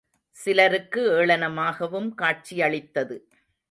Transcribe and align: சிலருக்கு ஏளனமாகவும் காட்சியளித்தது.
சிலருக்கு 0.37 1.01
ஏளனமாகவும் 1.17 2.09
காட்சியளித்தது. 2.15 3.17